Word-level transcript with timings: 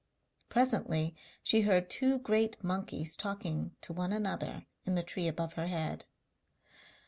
Presently 0.49 1.13
she 1.43 1.61
heard 1.61 1.87
two 1.87 2.17
great 2.17 2.63
monkeys 2.63 3.15
talking 3.15 3.75
to 3.81 3.93
one 3.93 4.11
another 4.11 4.65
in 4.83 4.95
the 4.95 5.03
tree 5.03 5.27
above 5.27 5.53
her 5.53 5.67
head. 5.67 6.05